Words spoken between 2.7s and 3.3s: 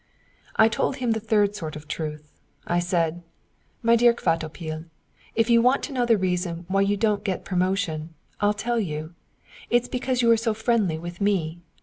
said: